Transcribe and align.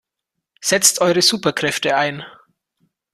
Setzt 0.61 0.99
eure 0.99 1.21
Superkräfte 1.21 1.95
ein! 1.95 2.25